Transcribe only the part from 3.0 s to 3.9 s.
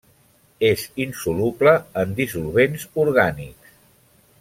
orgànics.